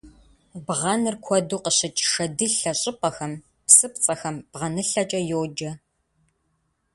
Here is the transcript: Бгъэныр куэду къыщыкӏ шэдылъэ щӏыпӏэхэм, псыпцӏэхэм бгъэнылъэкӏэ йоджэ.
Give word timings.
Бгъэныр 0.65 1.15
куэду 1.25 1.57
къыщыкӏ 1.63 2.03
шэдылъэ 2.11 2.71
щӏыпӏэхэм, 2.81 3.33
псыпцӏэхэм 3.65 4.35
бгъэнылъэкӏэ 4.51 5.19
йоджэ. 5.29 5.71